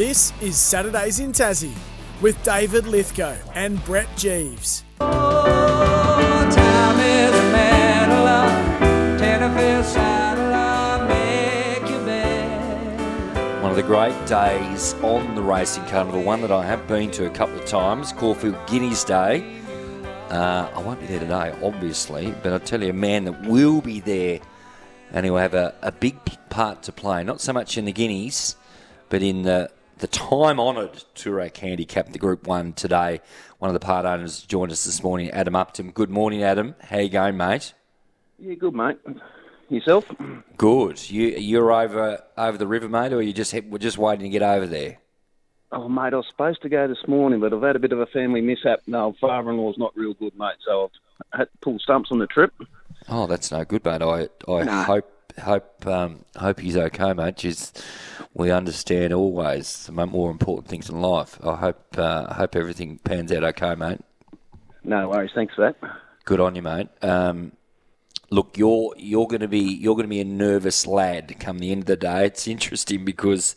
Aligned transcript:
This 0.00 0.32
is 0.40 0.56
Saturdays 0.56 1.20
in 1.20 1.30
Tassie 1.30 1.76
with 2.22 2.42
David 2.42 2.86
Lithgow 2.86 3.36
and 3.54 3.84
Brett 3.84 4.08
Jeeves. 4.16 4.82
One 4.96 5.10
of 13.68 13.76
the 13.76 13.82
great 13.86 14.16
days 14.26 14.94
on 15.02 15.34
the 15.34 15.42
racing 15.42 15.84
carnival, 15.84 16.22
one 16.22 16.40
that 16.40 16.50
I 16.50 16.64
have 16.64 16.88
been 16.88 17.10
to 17.10 17.26
a 17.26 17.30
couple 17.30 17.58
of 17.58 17.66
times, 17.66 18.14
Caulfield 18.14 18.56
Guineas 18.66 19.04
Day. 19.04 19.60
Uh, 20.30 20.70
I 20.74 20.80
won't 20.80 21.00
be 21.00 21.08
there 21.08 21.20
today, 21.20 21.54
obviously, 21.62 22.34
but 22.42 22.54
I'll 22.54 22.60
tell 22.60 22.82
you 22.82 22.88
a 22.88 22.94
man 22.94 23.26
that 23.26 23.42
will 23.42 23.82
be 23.82 24.00
there 24.00 24.40
and 25.12 25.26
he'll 25.26 25.36
have 25.36 25.52
a, 25.52 25.74
a 25.82 25.92
big 25.92 26.16
part 26.48 26.82
to 26.84 26.92
play, 26.92 27.22
not 27.22 27.42
so 27.42 27.52
much 27.52 27.76
in 27.76 27.84
the 27.84 27.92
Guineas, 27.92 28.56
but 29.10 29.22
in 29.22 29.42
the, 29.42 29.70
the 30.00 30.06
time 30.06 30.58
honoured 30.58 31.04
Toorak 31.14 31.56
Handicap, 31.56 32.12
the 32.12 32.18
Group 32.18 32.46
1 32.46 32.72
today. 32.72 33.20
One 33.58 33.68
of 33.68 33.74
the 33.74 33.84
part 33.84 34.06
owners 34.06 34.42
joined 34.42 34.72
us 34.72 34.84
this 34.84 35.02
morning, 35.02 35.30
Adam 35.30 35.54
Upton. 35.54 35.90
Good 35.90 36.10
morning, 36.10 36.42
Adam. 36.42 36.74
How 36.80 36.98
you 36.98 37.10
going, 37.10 37.36
mate? 37.36 37.74
Yeah, 38.38 38.54
good, 38.54 38.74
mate. 38.74 38.98
Yourself? 39.68 40.04
Good. 40.56 41.10
You 41.10 41.28
you're 41.28 41.70
over 41.70 42.22
over 42.36 42.58
the 42.58 42.66
river, 42.66 42.88
mate, 42.88 43.12
or 43.12 43.22
you 43.22 43.32
just 43.32 43.52
we're 43.68 43.78
just 43.78 43.98
waiting 43.98 44.24
to 44.24 44.28
get 44.30 44.42
over 44.42 44.66
there? 44.66 44.98
Oh, 45.70 45.88
mate, 45.88 46.12
I 46.12 46.16
was 46.16 46.26
supposed 46.28 46.62
to 46.62 46.68
go 46.68 46.88
this 46.88 47.06
morning, 47.06 47.38
but 47.38 47.52
I've 47.52 47.62
had 47.62 47.76
a 47.76 47.78
bit 47.78 47.92
of 47.92 48.00
a 48.00 48.06
family 48.06 48.40
mishap. 48.40 48.80
No, 48.88 49.14
father-in-law's 49.20 49.78
not 49.78 49.96
real 49.96 50.14
good, 50.14 50.36
mate, 50.36 50.56
so 50.66 50.90
I've 51.32 51.38
had 51.40 51.44
to 51.52 51.58
pull 51.62 51.78
stumps 51.78 52.10
on 52.10 52.18
the 52.18 52.26
trip. 52.26 52.52
Oh, 53.08 53.28
that's 53.28 53.52
no 53.52 53.64
good, 53.64 53.84
mate. 53.84 54.02
I 54.02 54.28
I 54.50 54.64
Nah. 54.64 54.84
hope 54.84 55.12
hope 55.40 55.86
um, 55.86 56.24
hope 56.36 56.60
he's 56.60 56.76
okay, 56.76 57.12
mate. 57.12 57.36
Just 57.36 57.84
we 58.34 58.50
understand 58.50 59.12
always 59.12 59.86
the 59.86 59.92
more 59.92 60.30
important 60.30 60.68
things 60.68 60.88
in 60.88 61.00
life. 61.00 61.38
I 61.44 61.56
hope 61.56 61.98
uh, 61.98 62.26
I 62.28 62.34
hope 62.34 62.56
everything 62.56 62.98
pans 62.98 63.32
out 63.32 63.44
okay, 63.44 63.74
mate. 63.74 64.00
No 64.84 65.08
worries, 65.08 65.32
thanks 65.34 65.54
for 65.54 65.62
that. 65.62 65.90
Good 66.24 66.40
on 66.40 66.54
you, 66.54 66.62
mate. 66.62 66.88
Um, 67.02 67.52
look, 68.30 68.56
you're 68.56 68.94
you're 68.96 69.26
going 69.26 69.40
to 69.40 69.48
be 69.48 69.60
you're 69.60 69.94
going 69.94 70.06
to 70.06 70.10
be 70.10 70.20
a 70.20 70.24
nervous 70.24 70.86
lad 70.86 71.34
come 71.40 71.58
the 71.58 71.72
end 71.72 71.82
of 71.82 71.86
the 71.86 71.96
day. 71.96 72.26
It's 72.26 72.46
interesting 72.46 73.04
because 73.04 73.56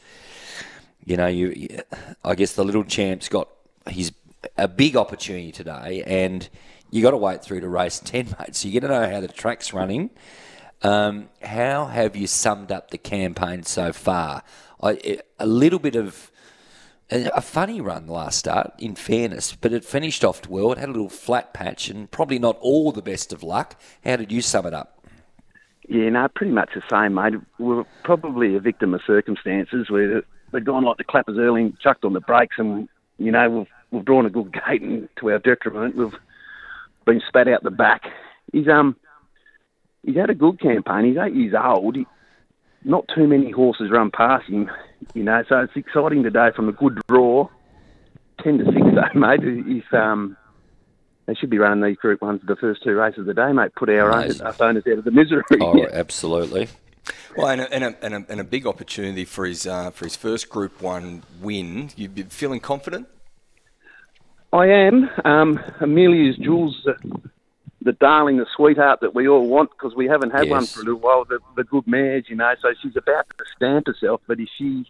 you 1.05 1.17
know 1.17 1.27
you, 1.27 1.49
you 1.49 1.79
I 2.23 2.35
guess 2.35 2.53
the 2.53 2.65
little 2.65 2.83
champ's 2.83 3.29
got 3.29 3.49
his 3.87 4.11
a 4.57 4.67
big 4.67 4.97
opportunity 4.97 5.51
today, 5.51 6.03
and 6.05 6.49
you 6.89 7.01
got 7.01 7.11
to 7.11 7.17
wait 7.17 7.43
through 7.43 7.61
to 7.61 7.69
race 7.69 7.99
ten, 7.99 8.35
mate. 8.39 8.55
So 8.55 8.67
you 8.67 8.79
got 8.79 8.87
to 8.87 8.93
know 8.93 9.09
how 9.09 9.21
the 9.21 9.27
track's 9.27 9.73
running. 9.73 10.09
Um, 10.83 11.29
how 11.41 11.85
have 11.85 12.15
you 12.15 12.27
summed 12.27 12.71
up 12.71 12.91
the 12.91 12.97
campaign 12.97 13.63
so 13.63 13.93
far? 13.93 14.43
I, 14.81 15.19
a 15.39 15.47
little 15.47 15.79
bit 15.79 15.95
of 15.95 16.29
a 17.09 17.29
a 17.35 17.41
funny 17.41 17.79
run 17.79 18.07
last 18.07 18.39
start, 18.39 18.73
in 18.79 18.95
fairness, 18.95 19.55
but 19.55 19.71
it 19.71 19.85
finished 19.85 20.25
off 20.25 20.47
well. 20.47 20.71
It 20.71 20.77
had 20.77 20.89
a 20.89 20.91
little 20.91 21.09
flat 21.09 21.53
patch 21.53 21.89
and 21.89 22.09
probably 22.11 22.39
not 22.39 22.57
all 22.59 22.91
the 22.91 23.01
best 23.01 23.31
of 23.31 23.43
luck. 23.43 23.79
How 24.03 24.15
did 24.15 24.31
you 24.31 24.41
sum 24.41 24.65
it 24.65 24.73
up? 24.73 25.05
Yeah, 25.87 26.09
no, 26.09 26.27
pretty 26.33 26.53
much 26.53 26.71
the 26.73 26.81
same, 26.89 27.13
mate. 27.13 27.33
We're 27.59 27.83
probably 28.03 28.55
a 28.55 28.59
victim 28.59 28.93
of 28.93 29.01
circumstances. 29.05 29.89
We're, 29.89 30.23
we've 30.51 30.65
gone 30.65 30.83
like 30.83 30.97
the 30.97 31.03
clappers 31.03 31.37
early 31.37 31.61
and 31.61 31.79
chucked 31.79 32.05
on 32.05 32.13
the 32.13 32.21
brakes, 32.21 32.55
and, 32.57 32.87
you 33.17 33.31
know, 33.31 33.49
we've, 33.49 33.67
we've 33.91 34.05
drawn 34.05 34.25
a 34.25 34.29
good 34.29 34.53
gate, 34.53 34.81
and 34.81 35.09
to 35.17 35.31
our 35.31 35.39
detriment, 35.39 35.95
we've 35.95 36.15
been 37.05 37.21
spat 37.27 37.47
out 37.47 37.63
the 37.63 37.71
back. 37.71 38.03
He's, 38.51 38.67
um, 38.67 38.95
he's 40.03 40.15
had 40.15 40.29
a 40.29 40.35
good 40.35 40.59
campaign. 40.59 41.05
He's 41.05 41.17
eight 41.17 41.33
years 41.33 41.53
old. 41.57 41.95
He, 41.95 42.05
not 42.83 43.05
too 43.13 43.27
many 43.27 43.51
horses 43.51 43.89
run 43.91 44.11
past 44.11 44.49
him, 44.49 44.69
you 45.13 45.23
know, 45.23 45.43
so 45.47 45.59
it's 45.59 45.75
exciting 45.75 46.23
today 46.23 46.49
from 46.55 46.69
a 46.69 46.73
good 46.73 46.99
draw. 47.07 47.47
10 48.43 48.57
to 48.57 48.65
6, 48.65 48.75
though, 48.75 49.19
mate. 49.19 49.39
If, 49.43 49.93
um, 49.93 50.35
they 51.25 51.33
should 51.35 51.49
be 51.49 51.57
running 51.57 51.83
these 51.83 51.97
Group 51.97 52.19
1s 52.19 52.45
the 52.45 52.55
first 52.57 52.83
two 52.83 52.95
races 52.95 53.19
of 53.19 53.25
the 53.27 53.33
day, 53.33 53.51
mate. 53.53 53.73
Put 53.75 53.89
our 53.89 54.11
own, 54.11 54.23
Amazing. 54.23 54.45
us 54.45 54.59
owners 54.59 54.83
out 54.85 54.97
of 54.97 55.05
the 55.05 55.11
misery. 55.11 55.43
Oh, 55.61 55.85
absolutely. 55.93 56.67
Well, 57.37 57.47
and 57.47 57.61
a, 57.61 57.73
and 57.73 57.83
a, 57.83 58.05
and 58.05 58.13
a, 58.13 58.25
and 58.29 58.41
a 58.41 58.43
big 58.43 58.67
opportunity 58.67 59.25
for 59.25 59.45
his 59.45 59.65
uh, 59.65 59.91
for 59.91 60.05
his 60.05 60.15
first 60.15 60.49
Group 60.49 60.81
One 60.81 61.23
win. 61.41 61.89
You 61.95 62.07
be 62.09 62.23
feeling 62.23 62.59
confident? 62.59 63.07
I 64.51 64.67
am. 64.67 65.09
Um, 65.25 65.59
Amelia's 65.79 66.37
Jewel, 66.37 66.73
the, 67.83 67.93
darling, 67.93 68.37
the 68.37 68.47
sweetheart 68.55 68.99
that 69.01 69.13
we 69.13 69.27
all 69.27 69.47
want 69.47 69.69
because 69.71 69.95
we 69.95 70.07
haven't 70.07 70.31
had 70.31 70.49
one 70.49 70.65
for 70.65 70.81
a 70.81 70.83
little 70.83 70.99
while. 70.99 71.25
The, 71.25 71.39
the 71.55 71.63
good 71.63 71.87
mares, 71.87 72.25
you 72.27 72.35
know. 72.35 72.53
So 72.61 72.73
she's 72.81 72.95
about 72.95 73.25
to 73.37 73.45
stamp 73.55 73.87
herself. 73.87 74.21
But 74.27 74.39
if 74.39 74.49
she 74.57 74.85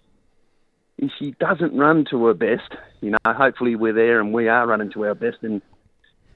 if 0.98 1.12
she 1.18 1.32
doesn't 1.40 1.76
run 1.76 2.06
to 2.12 2.26
her 2.26 2.34
best, 2.34 2.72
you 3.02 3.12
know, 3.12 3.18
hopefully 3.26 3.76
we're 3.76 3.94
there 3.94 4.20
and 4.20 4.34
we 4.34 4.48
are 4.48 4.68
running 4.68 4.92
to 4.92 5.06
our 5.06 5.16
best. 5.16 5.38
And 5.42 5.62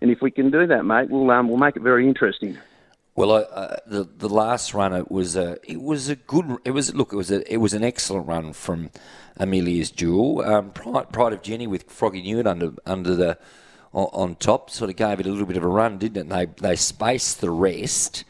and 0.02 0.12
if 0.12 0.22
we 0.22 0.32
can 0.32 0.52
do 0.52 0.68
that, 0.68 0.84
mate, 0.84 1.10
we'll 1.10 1.30
um, 1.32 1.48
we'll 1.48 1.58
make 1.58 1.76
it 1.76 1.82
very 1.82 2.08
interesting. 2.08 2.58
Well, 3.16 3.32
uh, 3.32 3.78
the 3.88 4.04
the 4.04 4.30
last 4.30 4.74
run 4.74 4.94
it 4.94 5.10
was 5.10 5.36
a 5.36 5.58
it 5.64 5.82
was 5.82 6.10
a 6.10 6.16
good 6.16 6.58
it 6.66 6.72
was 6.72 6.94
look 6.94 7.14
it 7.14 7.16
was 7.16 7.32
a 7.32 7.52
it 7.52 7.58
was 7.58 7.74
an 7.74 7.84
excellent 7.84 8.28
run 8.28 8.54
from 8.54 8.92
Amelia's 9.38 9.90
Jewel. 9.90 10.42
Um, 10.42 10.72
Pride, 10.72 11.12
Pride 11.12 11.34
of 11.34 11.42
Jenny 11.42 11.66
with 11.66 11.90
Froggy 11.90 12.22
Newt 12.22 12.46
under 12.46 12.74
under 12.86 13.16
the 13.16 13.40
on, 13.98 14.10
on 14.30 14.36
top 14.36 14.70
sort 14.70 14.92
of 14.92 14.96
gave 14.96 15.20
it 15.20 15.26
a 15.26 15.30
little 15.32 15.48
bit 15.48 15.58
of 15.58 15.64
a 15.64 15.68
run, 15.68 15.98
didn't 15.98 16.28
it? 16.28 16.30
They 16.30 16.46
they 16.70 16.76
spaced 16.76 17.42
the 17.42 17.50
rest. 17.50 18.24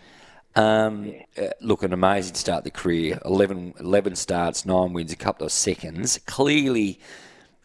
Um, 0.55 1.13
uh, 1.37 1.49
look, 1.61 1.83
an 1.83 1.93
amazing 1.93 2.33
start 2.33 2.63
to 2.63 2.71
the 2.71 2.71
career. 2.71 3.19
11, 3.23 3.75
11 3.79 4.15
starts, 4.15 4.65
nine 4.65 4.91
wins, 4.91 5.11
a 5.11 5.15
couple 5.15 5.45
of 5.45 5.51
seconds. 5.51 6.19
Clearly, 6.25 6.99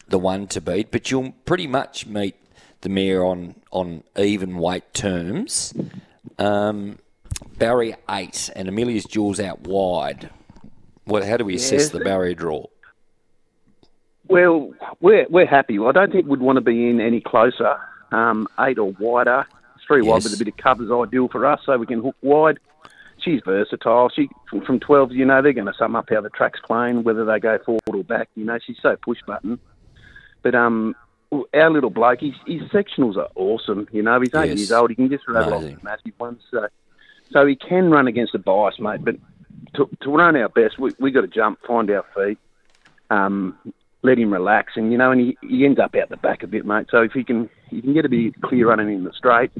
the 0.07 0.19
one 0.19 0.45
to 0.47 0.61
beat, 0.61 0.91
but 0.91 1.09
you'll 1.09 1.31
pretty 1.45 1.65
much 1.65 2.05
meet 2.05 2.35
the 2.81 2.89
mare 2.89 3.23
on 3.23 3.55
on 3.71 4.03
even 4.17 4.57
weight 4.57 4.93
terms. 4.93 5.73
Um, 6.37 6.99
barrier 7.57 7.95
eight 8.09 8.49
and 8.55 8.67
Amelia's 8.67 9.05
Jewels 9.05 9.39
out 9.39 9.61
wide. 9.61 10.29
Well, 11.07 11.25
How 11.25 11.37
do 11.37 11.45
we 11.45 11.55
assess 11.55 11.83
Yes. 11.83 11.89
the 11.89 11.99
barrier 12.01 12.33
draw? 12.35 12.65
Well, 14.27 14.73
we're 14.99 15.25
we're 15.29 15.45
happy. 15.47 15.79
I 15.79 15.91
don't 15.91 16.11
think 16.11 16.27
we'd 16.27 16.41
want 16.41 16.57
to 16.57 16.61
be 16.61 16.89
in 16.89 16.99
any 17.01 17.21
closer. 17.21 17.75
Um, 18.13 18.47
eight 18.59 18.77
or 18.79 18.91
wider. 18.99 19.45
Three 19.87 20.01
wide 20.01 20.17
Yes. 20.17 20.23
with 20.31 20.33
a 20.41 20.43
bit 20.45 20.47
of 20.53 20.57
cover 20.57 20.83
is 20.83 20.91
ideal 20.91 21.27
for 21.29 21.45
us, 21.45 21.59
so 21.65 21.77
we 21.77 21.85
can 21.85 22.01
hook 22.01 22.15
wide. 22.21 22.57
She's 23.19 23.41
versatile. 23.45 24.09
She 24.09 24.29
from, 24.49 24.61
from 24.65 24.79
12, 24.79 25.11
you 25.11 25.25
know, 25.25 25.41
they're 25.41 25.51
going 25.53 25.67
to 25.67 25.73
sum 25.77 25.95
up 25.95 26.05
how 26.09 26.21
the 26.21 26.29
track's 26.29 26.59
playing, 26.65 27.03
whether 27.03 27.25
they 27.25 27.39
go 27.39 27.57
forward 27.65 27.81
or 27.95 28.03
back. 28.03 28.29
You 28.35 28.45
know, 28.45 28.57
she's 28.65 28.77
so 28.81 28.95
push 29.03 29.17
button. 29.27 29.59
But 30.41 30.55
um, 30.55 30.95
our 31.53 31.69
little 31.69 31.89
bloke, 31.89 32.19
his, 32.21 32.33
his 32.45 32.61
sectionals 32.71 33.17
are 33.17 33.29
awesome. 33.35 33.87
You 33.91 34.03
know, 34.03 34.19
he's 34.21 34.33
eight 34.35 34.49
Yes. 34.49 34.57
years 34.57 34.71
old. 34.71 34.89
He 34.89 34.95
can 34.95 35.09
just 35.09 35.27
rattle 35.27 35.53
off 35.55 35.61
Amazing. 35.61 35.79
massive 35.83 36.13
ones. 36.19 36.41
So, 36.51 36.67
so 37.31 37.45
he 37.45 37.55
can 37.55 37.89
run 37.91 38.07
against 38.07 38.35
a 38.35 38.39
bias, 38.39 38.75
mate. 38.79 39.03
But 39.03 39.15
to, 39.75 39.89
to 40.01 40.09
run 40.09 40.35
our 40.35 40.49
best, 40.49 40.77
we 40.79 40.93
we 40.99 41.11
got 41.11 41.21
to 41.21 41.27
jump, 41.27 41.59
find 41.65 41.89
our 41.91 42.05
feet, 42.15 42.37
um, 43.09 43.57
let 44.01 44.17
him 44.19 44.31
relax, 44.33 44.73
and 44.75 44.91
you 44.91 44.97
know, 44.97 45.11
and 45.11 45.21
he, 45.21 45.37
he 45.41 45.65
ends 45.65 45.79
up 45.79 45.95
out 45.95 46.09
the 46.09 46.17
back 46.17 46.43
a 46.43 46.47
bit, 46.47 46.65
mate. 46.65 46.87
So 46.91 47.01
if 47.01 47.11
he 47.13 47.23
can 47.23 47.49
he 47.73 47.81
can 47.81 47.93
get 47.93 48.05
a 48.05 48.09
bit 48.09 48.39
clear 48.41 48.69
running 48.69 48.93
in 48.93 49.03
the 49.03 49.13
straight, 49.13 49.51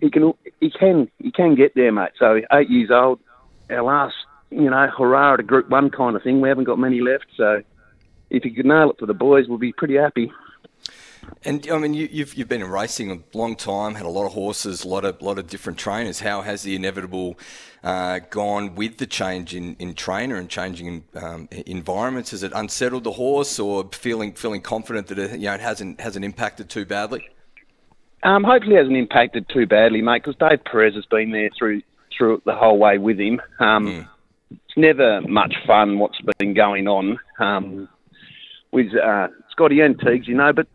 he 0.00 0.10
can 0.10 0.32
he 0.60 0.70
can 0.70 1.08
he 1.18 1.30
can 1.30 1.54
get 1.54 1.74
there, 1.74 1.92
mate. 1.92 2.12
So 2.18 2.40
eight 2.52 2.70
years 2.70 2.90
old, 2.90 3.20
our 3.70 3.82
last 3.82 4.14
you 4.50 4.70
know 4.70 4.88
hurrah 4.88 5.34
at 5.34 5.40
a 5.40 5.42
Group 5.42 5.68
One 5.68 5.90
kind 5.90 6.16
of 6.16 6.22
thing. 6.22 6.40
We 6.40 6.48
haven't 6.48 6.64
got 6.64 6.78
many 6.78 7.00
left, 7.00 7.26
so 7.36 7.62
if 8.30 8.42
he 8.42 8.50
could 8.50 8.66
nail 8.66 8.90
it 8.90 8.98
for 8.98 9.06
the 9.06 9.14
boys, 9.14 9.46
we'll 9.48 9.58
be 9.58 9.72
pretty 9.72 9.96
happy. 9.96 10.32
And 11.44 11.68
I 11.70 11.78
mean, 11.78 11.94
you, 11.94 12.08
you've 12.10 12.34
you've 12.34 12.48
been 12.48 12.62
in 12.62 12.70
racing 12.70 13.10
a 13.10 13.18
long 13.36 13.56
time, 13.56 13.94
had 13.94 14.06
a 14.06 14.10
lot 14.10 14.26
of 14.26 14.32
horses, 14.32 14.84
a 14.84 14.88
lot 14.88 15.04
of 15.04 15.20
lot 15.22 15.38
of 15.38 15.46
different 15.48 15.78
trainers. 15.78 16.20
How 16.20 16.42
has 16.42 16.62
the 16.62 16.74
inevitable 16.74 17.38
uh, 17.82 18.20
gone 18.30 18.74
with 18.74 18.98
the 18.98 19.06
change 19.06 19.54
in, 19.54 19.76
in 19.78 19.94
trainer 19.94 20.36
and 20.36 20.48
changing 20.48 21.04
um, 21.14 21.48
environments? 21.66 22.30
Has 22.30 22.42
it 22.42 22.52
unsettled 22.54 23.04
the 23.04 23.12
horse, 23.12 23.58
or 23.58 23.88
feeling 23.92 24.34
feeling 24.34 24.60
confident 24.60 25.08
that 25.08 25.18
it, 25.18 25.32
you 25.32 25.46
know 25.46 25.54
it 25.54 25.60
hasn't 25.60 26.00
hasn't 26.00 26.24
impacted 26.24 26.68
too 26.68 26.84
badly? 26.84 27.28
Um, 28.22 28.44
hopefully, 28.44 28.76
it 28.76 28.78
hasn't 28.78 28.96
impacted 28.96 29.48
too 29.48 29.66
badly, 29.66 30.00
mate, 30.00 30.22
because 30.24 30.36
Dave 30.36 30.64
Perez 30.64 30.94
has 30.94 31.06
been 31.06 31.30
there 31.30 31.50
through 31.58 31.82
through 32.16 32.42
the 32.44 32.54
whole 32.54 32.78
way 32.78 32.98
with 32.98 33.18
him. 33.18 33.40
Um, 33.58 34.08
It's 34.50 34.76
never 34.76 35.20
much 35.22 35.54
fun 35.66 35.98
what's 35.98 36.20
been 36.38 36.54
going 36.54 36.86
on 36.86 37.18
um, 37.38 37.88
with 38.70 38.94
uh, 38.94 39.28
Scotty 39.50 39.80
and 39.80 39.98
Teagues, 39.98 40.28
you 40.28 40.34
know, 40.34 40.52
but 40.52 40.66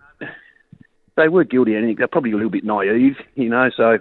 they 1.18 1.28
were 1.28 1.44
guilty. 1.44 1.78
I 1.78 1.82
think 1.82 1.98
they're 1.98 2.08
probably 2.08 2.32
a 2.32 2.36
little 2.36 2.50
bit 2.50 2.64
naive, 2.64 3.18
you 3.36 3.50
know. 3.50 3.70
So, 3.76 4.00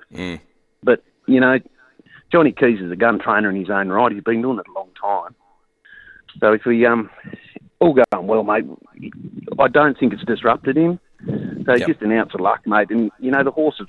but 0.85 1.03
you 1.27 1.41
know, 1.41 1.59
Johnny 2.31 2.53
Keys 2.53 2.81
is 2.81 2.93
a 2.93 2.97
gun 2.97 3.19
trainer 3.19 3.51
in 3.51 3.57
his 3.57 3.71
own 3.71 3.89
right. 3.89 4.13
He's 4.13 4.23
been 4.23 4.43
doing 4.43 4.59
it 4.59 4.67
a 4.69 4.73
long 4.79 4.91
time. 5.01 5.35
So 6.41 6.53
if 6.53 6.65
we 6.65 6.87
um 6.87 7.11
all 7.81 7.95
going 7.95 8.27
well, 8.27 8.43
mate, 8.45 8.65
I 9.59 9.69
don't 9.69 9.99
think 9.99 10.13
it's 10.13 10.25
disrupted 10.25 10.77
him. 10.77 11.01
So 11.65 11.75
Yep. 11.75 11.89
just 11.89 12.03
an 12.03 12.13
ounce 12.13 12.33
of 12.35 12.41
luck, 12.41 12.61
mate. 12.67 12.91
And 12.91 13.11
you 13.19 13.31
know 13.31 13.43
the 13.43 13.51
horse 13.51 13.77
is 13.81 13.87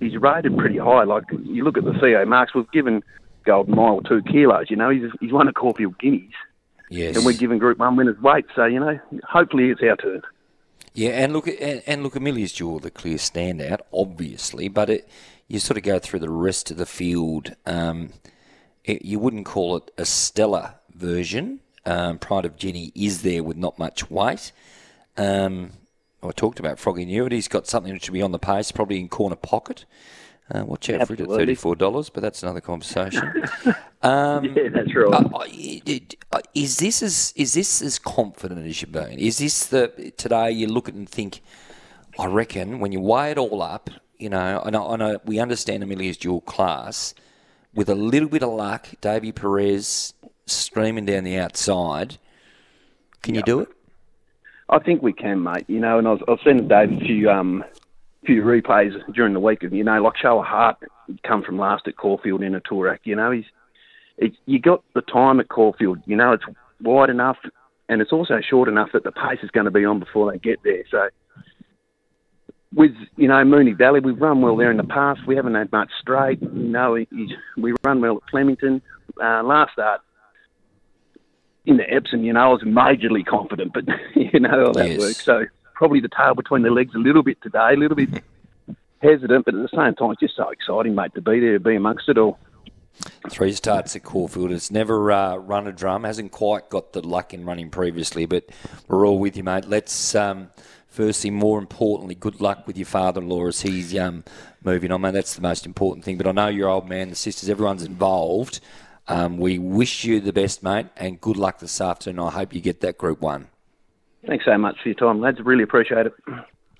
he's 0.00 0.16
rated 0.16 0.56
pretty 0.56 0.78
high. 0.78 1.04
Like 1.04 1.24
you 1.42 1.64
look 1.64 1.76
at 1.78 1.84
the 1.84 1.94
CO 1.98 2.24
marks, 2.26 2.54
we've 2.54 2.70
given 2.70 3.02
Golden 3.44 3.74
Mile 3.74 4.00
two 4.02 4.22
kilos. 4.22 4.66
You 4.70 4.76
know 4.76 4.90
he's 4.90 5.10
he's 5.20 5.32
won 5.32 5.48
a 5.48 5.52
Caulfield 5.52 5.98
Guineas. 5.98 6.32
Yes. 6.90 7.16
and 7.16 7.26
we're 7.26 7.32
giving 7.34 7.58
Group 7.58 7.78
One 7.78 7.96
winners 7.96 8.18
weight. 8.20 8.46
So 8.54 8.64
you 8.64 8.80
know, 8.80 8.98
hopefully 9.24 9.70
it's 9.70 9.80
our 9.82 9.96
turn. 9.96 10.22
Yeah, 10.94 11.10
and 11.10 11.32
look, 11.32 11.46
and, 11.46 11.82
and 11.86 12.02
look, 12.02 12.16
Amelia's 12.16 12.52
Jewel, 12.52 12.78
the 12.78 12.90
clear 12.90 13.16
standout, 13.16 13.80
obviously, 13.92 14.68
but 14.68 14.90
it, 14.90 15.08
you 15.46 15.58
sort 15.58 15.76
of 15.76 15.82
go 15.82 15.98
through 15.98 16.20
the 16.20 16.30
rest 16.30 16.70
of 16.70 16.76
the 16.76 16.86
field. 16.86 17.54
Um, 17.66 18.10
it, 18.84 19.04
you 19.04 19.18
wouldn't 19.18 19.46
call 19.46 19.76
it 19.76 19.90
a 19.96 20.04
stellar 20.04 20.74
version. 20.94 21.60
Um, 21.84 22.18
Pride 22.18 22.44
of 22.44 22.56
Jenny 22.56 22.92
is 22.94 23.22
there 23.22 23.42
with 23.42 23.56
not 23.56 23.78
much 23.78 24.10
weight. 24.10 24.52
Um, 25.16 25.72
I 26.22 26.30
talked 26.32 26.58
about 26.58 26.78
Froggy 26.78 27.04
Newt. 27.04 27.32
He's 27.32 27.48
got 27.48 27.66
something 27.66 27.92
that 27.92 28.04
should 28.04 28.12
be 28.12 28.22
on 28.22 28.32
the 28.32 28.38
pace, 28.38 28.72
probably 28.72 28.98
in 28.98 29.08
corner 29.08 29.36
pocket. 29.36 29.84
Uh, 30.52 30.64
watch 30.64 30.88
out 30.88 31.06
for 31.06 31.12
it 31.12 31.20
at 31.20 31.28
thirty-four 31.28 31.76
dollars, 31.76 32.08
but 32.08 32.22
that's 32.22 32.42
another 32.42 32.60
conversation. 32.60 33.22
um, 34.02 34.44
Yeah, 34.44 34.68
that's 34.72 34.94
right. 34.94 36.02
uh, 36.32 36.40
is 36.54 36.78
this 36.78 37.02
as 37.02 37.34
is 37.36 37.52
this 37.52 37.82
as 37.82 37.98
confident 37.98 38.66
as 38.66 38.80
you've 38.80 38.92
been? 38.92 39.18
Is 39.18 39.38
this 39.38 39.66
the 39.66 40.12
today 40.16 40.50
you 40.50 40.66
look 40.66 40.88
at 40.88 40.94
and 40.94 41.08
think? 41.08 41.42
I 42.18 42.26
reckon 42.26 42.80
when 42.80 42.90
you 42.92 43.00
weigh 43.00 43.30
it 43.30 43.38
all 43.38 43.62
up, 43.62 43.90
you 44.18 44.28
know, 44.28 44.60
I 44.64 44.70
know, 44.70 44.88
I 44.88 44.96
know 44.96 45.18
we 45.24 45.38
understand 45.38 45.82
Amelia's 45.82 46.16
Jewel 46.16 46.40
class. 46.40 47.14
With 47.74 47.88
a 47.88 47.94
little 47.94 48.28
bit 48.28 48.42
of 48.42 48.50
luck, 48.50 48.88
Davy 49.00 49.30
Perez 49.30 50.14
streaming 50.46 51.04
down 51.04 51.22
the 51.24 51.38
outside. 51.38 52.18
Can 53.22 53.34
you 53.36 53.42
do 53.42 53.60
it? 53.60 53.68
I 54.68 54.78
think 54.80 55.02
we 55.02 55.12
can, 55.12 55.42
mate. 55.42 55.64
You 55.68 55.78
know, 55.78 55.98
and 55.98 56.08
I 56.08 56.12
was, 56.12 56.20
I 56.26 56.30
was 56.32 56.40
sending 56.42 56.66
Dave 56.66 56.90
a 56.92 56.98
few 56.98 57.30
um, 57.30 57.62
few 58.26 58.42
replays 58.42 58.92
during 59.14 59.32
the 59.32 59.40
week 59.40 59.62
of 59.62 59.72
you 59.72 59.84
know, 59.84 60.02
like 60.02 60.16
Show 60.16 60.40
a 60.40 60.42
Heart 60.42 60.76
come 61.26 61.42
from 61.42 61.58
last 61.58 61.86
at 61.86 61.96
Caulfield 61.96 62.42
in 62.42 62.54
a 62.54 62.60
Toorak. 62.60 62.98
You 63.04 63.16
know, 63.16 63.30
he's 63.30 63.44
it, 64.16 64.32
you 64.46 64.58
got 64.60 64.82
the 64.94 65.02
time 65.02 65.40
at 65.40 65.48
Caulfield. 65.48 65.98
You 66.06 66.16
know, 66.16 66.32
it's 66.32 66.44
wide 66.82 67.10
enough 67.10 67.36
and 67.88 68.02
it's 68.02 68.12
also 68.12 68.40
short 68.40 68.68
enough 68.68 68.90
that 68.92 69.04
the 69.04 69.12
pace 69.12 69.38
is 69.42 69.50
going 69.50 69.64
to 69.64 69.70
be 69.70 69.84
on 69.84 69.98
before 70.00 70.30
they 70.30 70.38
get 70.38 70.58
there. 70.64 70.84
So. 70.90 71.08
With 72.74 72.92
you 73.16 73.28
know 73.28 73.36
Moonee 73.36 73.78
Valley, 73.78 74.00
we've 74.00 74.20
run 74.20 74.42
well 74.42 74.54
there 74.54 74.70
in 74.70 74.76
the 74.76 74.84
past. 74.84 75.20
We 75.26 75.34
haven't 75.36 75.54
had 75.54 75.72
much 75.72 75.88
straight. 76.02 76.42
You 76.42 76.48
know, 76.50 76.98
we 77.56 77.72
run 77.82 78.02
well 78.02 78.16
at 78.18 78.30
Flemington. 78.30 78.82
Uh, 79.18 79.42
last 79.42 79.72
start 79.72 80.02
in 81.68 81.76
the 81.76 81.84
Epsom, 81.92 82.24
you 82.24 82.32
know, 82.32 82.40
I 82.40 82.48
was 82.48 82.62
majorly 82.62 83.24
confident, 83.24 83.72
but 83.74 83.84
you 84.14 84.40
know 84.40 84.68
how 84.68 84.72
that 84.72 84.88
Yes. 84.88 84.98
works. 84.98 85.24
So 85.24 85.44
probably 85.78 86.00
the 86.00 86.08
tail 86.08 86.34
between 86.34 86.62
the 86.62 86.70
legs 86.70 86.92
a 86.96 86.98
little 86.98 87.22
bit 87.22 87.40
today, 87.40 87.70
a 87.72 87.76
little 87.76 87.96
bit 87.96 88.08
hesitant, 89.00 89.44
but 89.44 89.54
at 89.54 89.62
the 89.62 89.68
same 89.68 89.94
time, 89.94 90.10
it's 90.10 90.20
just 90.20 90.36
so 90.36 90.50
exciting, 90.50 90.96
mate, 90.96 91.14
to 91.14 91.22
be 91.22 91.38
there, 91.38 91.52
to 91.52 91.60
be 91.60 91.76
amongst 91.76 92.08
it 92.08 92.18
all. 92.18 92.36
Three 93.30 93.52
starts 93.52 93.94
at 93.94 94.02
Caulfield. 94.02 94.50
It's 94.50 94.72
never 94.72 95.12
uh, 95.12 95.36
run 95.36 95.68
a 95.68 95.72
drum. 95.72 96.02
Hasn't 96.02 96.32
quite 96.32 96.68
got 96.68 96.94
the 96.94 97.00
luck 97.00 97.32
in 97.32 97.44
running 97.44 97.70
previously, 97.70 98.26
but 98.26 98.48
we're 98.88 99.06
all 99.06 99.20
with 99.20 99.36
you, 99.36 99.44
mate. 99.44 99.66
Let's 99.68 100.16
um, 100.16 100.50
firstly, 100.88 101.30
more 101.30 101.60
importantly, 101.60 102.16
good 102.16 102.40
luck 102.40 102.66
with 102.66 102.76
your 102.76 102.86
father-in-law 102.86 103.46
as 103.46 103.60
he's 103.60 103.96
um, 103.96 104.24
moving 104.64 104.90
on, 104.90 105.00
mate. 105.00 105.12
That's 105.12 105.36
the 105.36 105.42
most 105.42 105.64
important 105.64 106.04
thing. 106.04 106.18
But 106.18 106.26
I 106.26 106.32
know 106.32 106.48
your 106.48 106.68
old 106.68 106.88
man, 106.88 107.10
the 107.10 107.14
sisters, 107.14 107.48
everyone's 107.48 107.84
involved. 107.84 108.58
Um, 109.06 109.38
we 109.38 109.60
wish 109.60 110.04
you 110.04 110.18
the 110.18 110.32
best, 110.32 110.64
mate, 110.64 110.86
and 110.96 111.20
good 111.20 111.36
luck 111.36 111.60
this 111.60 111.80
afternoon. 111.80 112.26
I 112.26 112.30
hope 112.30 112.52
you 112.52 112.60
get 112.60 112.80
that 112.80 112.98
Group 112.98 113.20
One. 113.20 113.46
Thanks 114.26 114.44
so 114.44 114.56
much 114.58 114.76
for 114.82 114.88
your 114.88 114.96
time, 114.96 115.20
lads. 115.20 115.40
Really 115.40 115.62
appreciate 115.62 116.06
it. 116.06 116.12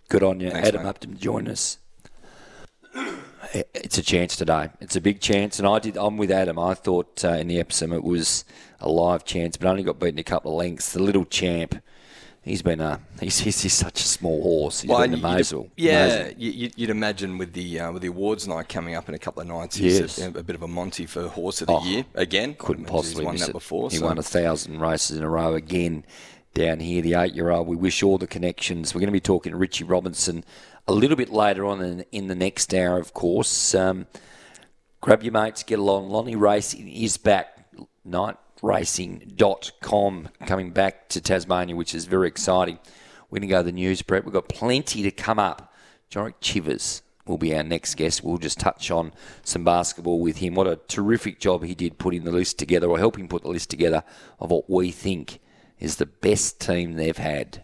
Good 0.09 0.23
on 0.23 0.41
you, 0.41 0.51
Thanks, 0.51 0.69
Adam 0.69 0.83
mate. 0.83 0.89
Upton. 0.89 1.17
Join 1.19 1.49
us. 1.49 1.79
It's 3.75 3.97
a 3.97 4.03
chance 4.03 4.37
today. 4.37 4.71
It's 4.81 4.97
a 4.97 5.01
big 5.01 5.21
chance, 5.21 5.59
and 5.59 5.67
I 5.69 5.79
did. 5.79 5.97
I'm 5.97 6.17
with 6.17 6.31
Adam. 6.31 6.59
I 6.59 6.75
thought 6.75 7.25
uh, 7.25 7.29
in 7.31 7.47
the 7.49 7.61
Epsom 7.61 7.93
it 7.93 8.03
was 8.03 8.45
a 8.81 8.89
live 8.89 9.25
chance, 9.25 9.57
but 9.57 9.69
only 9.69 9.83
got 9.83 9.99
beaten 9.99 10.19
a 10.19 10.25
couple 10.25 10.51
of 10.53 10.57
lengths. 10.59 10.93
The 10.93 11.03
little 11.03 11.25
champ, 11.25 11.77
he's 12.43 12.61
been 12.63 12.81
a 12.81 13.01
he's 13.21 13.39
he's, 13.39 13.61
he's 13.63 13.73
such 13.73 14.01
a 14.01 14.05
small 14.05 14.43
horse. 14.43 14.81
He's 14.81 14.91
been 14.91 15.15
and 15.15 15.15
a 15.15 15.17
you'd- 15.17 15.71
Yeah, 15.77 16.07
Mazel. 16.09 16.35
you- 16.37 16.51
you'd, 16.51 16.73
you'd 16.77 16.91
imagine 16.91 17.39
with 17.39 17.53
the 17.53 17.79
uh, 17.81 17.93
with 17.93 18.03
the 18.03 18.09
awards 18.09 18.49
night 18.49 18.69
coming 18.69 18.95
up 18.97 19.09
in 19.09 19.15
a 19.15 19.19
couple 19.19 19.41
of 19.41 19.49
nights, 19.49 19.77
he's 19.77 20.01
Yes. 20.01 20.19
a, 20.19 20.29
a 20.39 20.43
bit 20.43 20.57
of 20.57 20.63
a 20.63 20.69
Monty 20.69 21.07
for 21.07 21.29
horse 21.29 21.61
of 21.63 21.69
the 21.69 21.75
Oh, 21.75 21.85
year 21.85 22.05
again. 22.17 22.55
couldn't 22.59 22.85
He's 22.85 22.91
possibly 22.91 23.25
won 23.25 23.35
miss 23.35 23.43
that 23.43 23.51
it. 23.51 23.53
before. 23.53 23.91
he 23.91 23.99
so- 23.99 24.05
won 24.07 24.19
a 24.19 24.23
thousand 24.23 24.81
races 24.81 25.17
in 25.17 25.23
a 25.23 25.29
row 25.31 25.55
again 25.55 26.05
down 26.59 26.81
here. 26.81 27.01
The 27.01 27.15
eight-year-old. 27.15 27.69
We 27.69 27.77
wish 27.77 28.03
all 28.03 28.19
the 28.19 28.27
connections. 28.27 28.95
We're 28.95 29.01
going 29.01 29.09
to 29.09 29.13
be 29.13 29.21
talking 29.21 29.53
to 29.53 29.59
Richie 29.59 29.85
Robinson 29.85 30.45
a 30.87 30.93
little 30.93 31.17
bit 31.17 31.31
later 31.31 31.65
on 31.65 31.81
in, 31.81 32.05
in 32.11 32.27
the 32.27 32.35
next 32.35 32.75
hour, 32.75 32.99
of 32.99 33.15
course. 33.15 33.75
Um, 33.75 34.07
grab 35.01 35.23
your 35.23 35.33
mates, 35.33 35.63
get 35.63 35.79
along. 35.79 36.11
Lonnie 36.11 36.35
Racing 36.35 36.89
is 36.89 37.17
back. 37.17 37.55
Nightracing.com 38.07 40.29
coming 40.47 40.71
back 40.73 41.09
to 41.11 41.21
Tasmania, 41.21 41.77
which 41.77 41.95
is 41.95 42.07
very 42.07 42.27
exciting. 42.27 42.81
We're 43.31 43.39
going 43.39 43.49
to 43.49 43.55
go 43.55 43.59
to 43.59 43.65
the 43.65 43.73
news, 43.73 44.03
Brett. 44.03 44.25
We've 44.25 44.33
got 44.33 44.49
plenty 44.49 45.03
to 45.03 45.11
come 45.11 45.39
up. 45.39 45.75
Jorik 46.11 46.35
Chivers 46.41 47.03
will 47.27 47.37
be 47.39 47.55
our 47.55 47.63
next 47.63 47.95
guest. 47.95 48.25
We'll 48.25 48.39
just 48.39 48.59
touch 48.59 48.91
on 48.91 49.13
some 49.45 49.63
basketball 49.63 50.21
with 50.21 50.39
him. 50.39 50.55
What 50.55 50.67
a 50.67 50.81
terrific 50.89 51.39
job 51.39 51.63
he 51.63 51.75
did 51.75 51.99
putting 51.99 52.25
the 52.25 52.33
list 52.33 52.59
together, 52.59 52.89
or 52.89 52.99
helping 52.99 53.29
put 53.29 53.43
the 53.43 53.49
list 53.49 53.71
together 53.71 54.03
of 54.41 54.51
what 54.51 54.69
we 54.69 54.91
think 54.91 55.39
is 55.81 55.97
the 55.97 56.07
best 56.07 56.61
team 56.61 56.95
they've 56.95 57.19
had 57.19 57.63